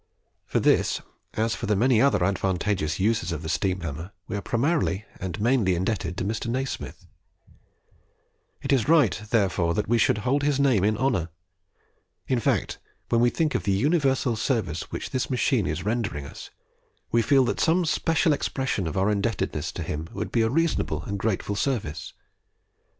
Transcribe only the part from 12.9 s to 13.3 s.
when we